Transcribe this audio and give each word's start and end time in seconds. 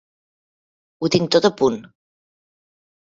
Ho 1.05 1.11
tinc 1.17 1.29
tot 1.37 1.47
a 1.49 1.53
punt. 1.63 1.77